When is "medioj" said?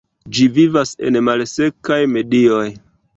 2.15-2.65